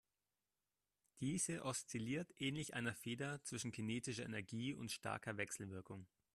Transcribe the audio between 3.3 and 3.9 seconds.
zwischen